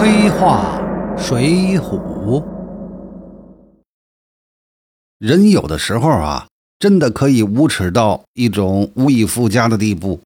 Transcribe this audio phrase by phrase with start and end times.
[0.00, 0.80] 黑话
[1.18, 2.44] 水浒，
[5.18, 6.46] 人有的时候啊，
[6.78, 10.20] 真的可以无耻到一种无以复加的地步。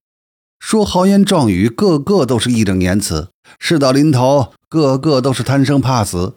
[0.61, 3.29] 说豪言壮语，个个都是义正言辞；
[3.59, 6.35] 事到临头，个个都是贪生怕死。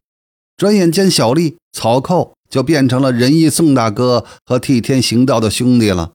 [0.56, 6.14] 转眼间，小吏、草寇就变成了仁义宋大哥和替天行道的兄弟了。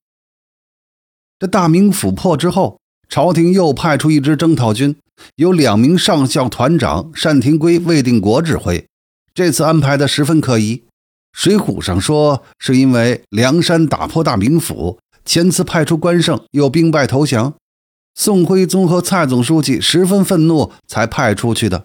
[1.39, 2.79] 这大明府破之后，
[3.11, 4.97] 朝廷又派出一支征讨军。
[5.37, 8.87] 由两名上校团长单廷圭、魏定国指挥，
[9.35, 10.77] 这次安排的十分可疑。
[11.33, 17.55] 《水浒》上说，是因为梁山打破大名府，前次派出关胜又兵败投降，
[18.15, 21.85] 宋徽宗和蔡总书记十分愤怒，才派出去的。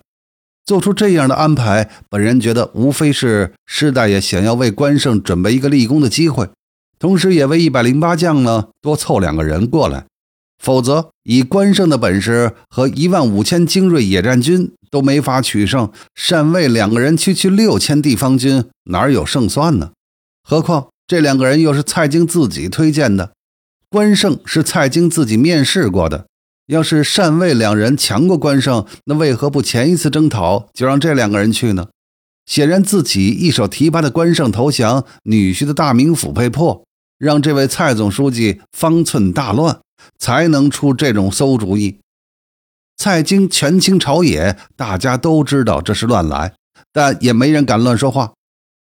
[0.66, 6.50] 做出这样的安排，本人觉得无非是施大爷想要为关胜准备一个立功的机会，
[6.98, 10.06] 同时也为一百零八将呢多凑两个人过来。
[10.58, 15.92] 否则，以关胜的本事和一万五千精锐野战军都没法取胜，
[16.30, 19.92] 单魏两个人区区六千地方军哪有胜算呢？
[20.44, 23.34] 何况这两个人又是蔡京自己推荐的，
[23.90, 26.26] 关胜是蔡京自己面试过的。
[26.68, 31.90] 要是单魏两人强过关胜，那为何不前一次征讨就让这两个人去呢？
[32.48, 36.84] 显然，自己一手提拔的关胜投降，女婿的大名府被破，
[37.20, 39.80] 让这位蔡总书记方寸大乱。
[40.18, 42.00] 才能出这种馊主意。
[42.98, 46.54] 蔡京权倾朝野，大家都知道这是乱来，
[46.94, 48.34] 但也没人敢乱说话。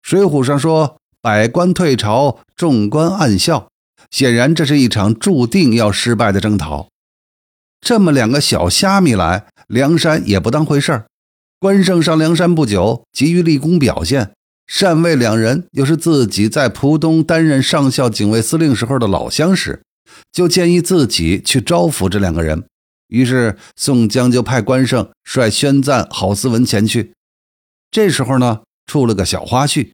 [0.03, 3.69] 水浒上说：“百官退朝，众官暗笑。”
[4.11, 6.89] 显然，这是一场注定要失败的征讨。
[7.81, 11.07] 这么两个小虾米来，梁山也不当回事儿。
[11.59, 14.27] 关胜上梁山不久，急于立功表现；
[14.79, 19.81] 单魏两人又是自己在浦东担任上校警卫司令时候的老相识。
[20.31, 22.67] 就建议自己去招抚这两个人，
[23.07, 27.13] 于是宋江就派关胜率宣赞、郝思文前去。
[27.91, 29.91] 这时候呢，出了个小花絮：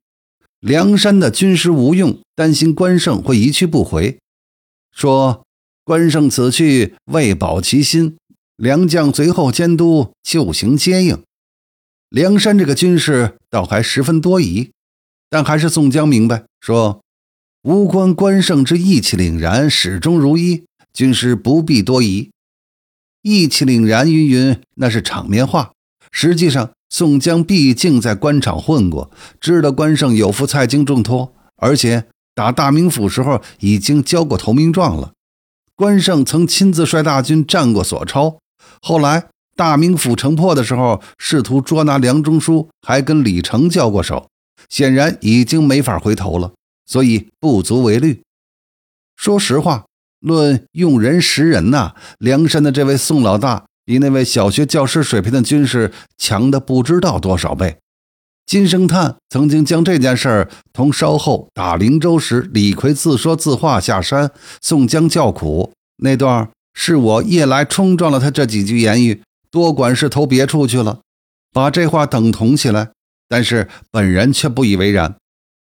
[0.60, 4.18] 梁山的军师吴用担心关胜会一去不回，
[4.96, 5.46] 说
[5.84, 8.18] 关胜此去为保其心，
[8.56, 11.22] 梁将随后监督，就行接应。
[12.10, 14.72] 梁山这个军士倒还十分多疑，
[15.30, 17.02] 但还是宋江明白说。
[17.64, 22.32] 无关关胜之义气凛然，始终如一，军师不必多疑。
[23.22, 25.74] 义气凛然云云，那是场面话。
[26.12, 35.12] 实际上，宋江毕竟在官场混过，知道关胜有负蔡京重托，而且打大名府时候已经交过投名状了。
[35.76, 38.40] 关胜曾亲自率大军战过索超，
[38.82, 44.30] 后来大名府城破的时候，试图捉拿梁中书，还跟李成交过手，
[44.68, 46.54] 显然已经没法回头了。
[46.92, 48.22] 所以不足为虑。
[49.16, 49.86] 说实话，
[50.20, 57.78] 论用人识人呐，梁山的这位宋老大比那位小学教师水平的军师强的不知道多少倍。
[58.46, 64.30] 金圣叹曾经将这件事儿同稍后打灵州时李逵自说自话下山，
[64.62, 65.72] 宋江叫苦
[66.04, 71.00] 那段，是我夜来冲撞了他这几句言语，多管事投别处去了，
[71.54, 72.92] 把这话等同起来。
[73.30, 75.16] 但是本人却不以为然。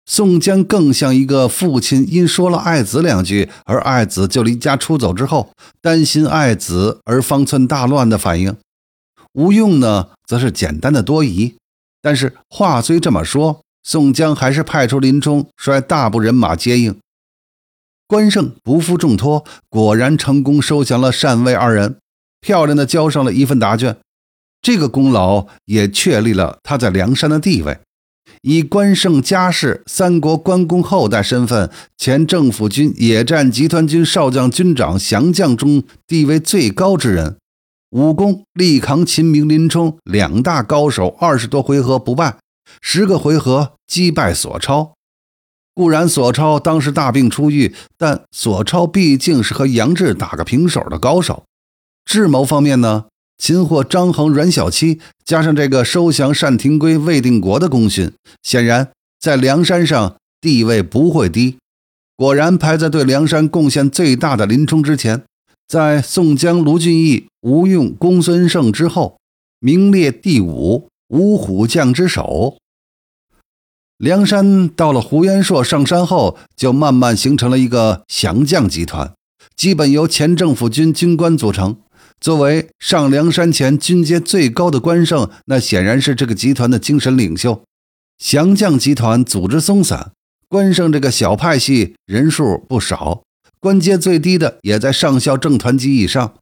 [0.06, 5.50] 宋江更像一个父亲，因说了爱子两句，而爱子就离家出走之后，
[5.81, 8.56] 担心爱子而方寸大乱的反应。
[9.32, 11.54] 吴用呢，则是简单的多疑。
[12.03, 16.97] 但是话虽这么说，宋江还是派出林冲率大部人马接应。
[18.06, 21.97] 关胜不负重托，果然成功收降了单魏二人，
[22.41, 23.97] 漂亮的交上了一份答卷。
[24.60, 27.78] 这个功劳也确立了他在梁山的地位。
[28.43, 37.39] 以关胜家世，三国关公后代身份，前政府军野战集团军少将军长、降将中地位最高之人，
[37.91, 42.37] 武功力扛秦明、林冲两大高手，二十多回合不败，
[42.81, 44.95] 十个回合击败索超。
[45.75, 51.45] 固然索超当时大病初愈，但索超毕竟是和杨志打个平手的高手。
[52.05, 53.06] 智谋方面呢？
[53.36, 58.90] 擒获张衡、阮小七，加上这个收降单廷圭、魏定国的功勋，显然
[59.20, 61.58] 在梁山上地位不会低。
[62.16, 65.25] 果然排在对梁山贡献最大的林冲之前，
[65.66, 69.19] 在宋江、卢俊义、吴用、公孙胜之后，
[69.58, 72.56] 名列第五，五虎将之首。
[73.98, 79.12] 梁山到了胡延硕上山后，就慢慢形成了一个降将集团，
[79.56, 81.76] 基本由前政府军军官组成。
[82.20, 87.62] 作为上梁山前军阶最高的关胜，那显然是这个集团的精神领袖。
[88.16, 90.12] 降将集团组织松散，
[90.49, 93.22] 关胜这个小派系人数不少，
[93.61, 96.34] 官阶最低的也在上校正团级以上，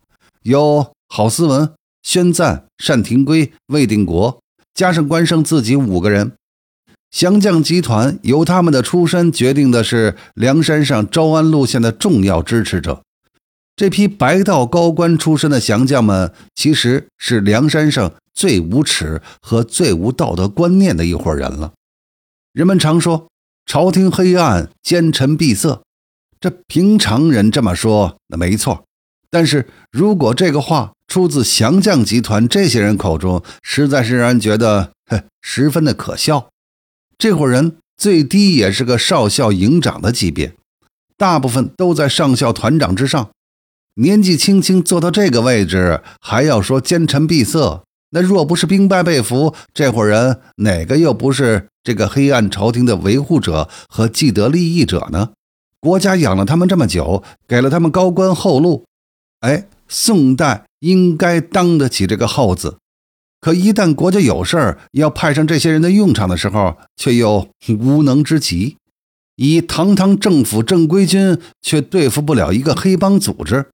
[0.42, 1.72] 有郝思文、
[2.02, 4.40] 宣赞、单廷圭、魏定国，
[4.74, 6.32] 加上关胜自己五个人。
[7.10, 13.02] 降将集团由他们的出身决定的是梁山上招安路线的重要支持者。
[13.74, 21.72] 这批白道高官出身的降将们，其实是梁山上最无耻和最无道德观念的一伙人了。
[22.52, 23.28] 人们常说
[23.64, 25.80] 朝廷黑暗，奸臣闭塞，
[26.38, 28.84] 这平常人这么说那没错。
[29.30, 36.50] 但是如果这个话出自降将集团这些人口中，实在是让人觉得呵十分的可笑。
[37.16, 40.52] 这伙人最低也是个少校营长的级别，
[41.16, 43.30] 大部分都在上校团长之上。
[43.96, 55.30] 年纪轻轻做到这个位置，还要说奸臣闭塞，那若不是兵败被俘，这伙人哪个又不是这个黑暗朝廷的维护者和既得利益者呢？
[55.78, 58.86] 国家养了他们这么久，给了他们高官厚禄，
[59.40, 62.78] 哎，宋代应该当得起这个号子。
[63.40, 67.48] 可一旦国家有事儿要派上这些人的用场的时候，却又
[67.78, 68.76] 无能之极。
[69.36, 73.66] 以堂堂政府正规军，却对付不了一个黑帮组织。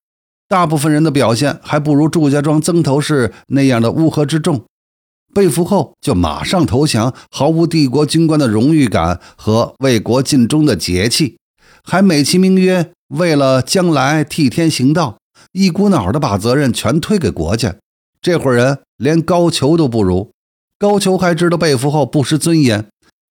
[0.48, 4.64] 大部分人的表现还不如祝家庄曾头市那样的乌合之众。
[5.34, 11.36] 被俘后就马上投降，毫无帝国军官的荣誉感和为国尽忠的节气，
[11.84, 15.18] 还美其名曰为了将来替天行道，
[15.52, 17.76] 一股脑的把责任全推给国家。
[18.20, 18.78] 这伙人。
[18.98, 20.32] 连高俅都不如，
[20.76, 22.84] 高俅还知道被俘后不失尊严。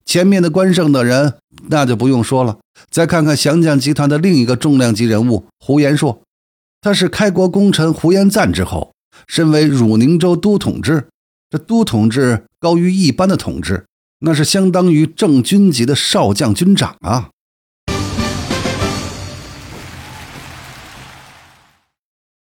[0.06, 1.34] 前面的关胜等人
[1.68, 2.56] 那就不用说了。
[2.90, 6.22] 再看看降将集团的另一个重量级人物胡延硕，
[6.80, 8.92] 他是开国功臣胡延赞之后，
[9.26, 11.08] 身为汝宁州都统制，
[11.50, 13.86] 这都统制高于一般的统治，
[14.20, 17.30] 那是相当于正军级的少将军长啊。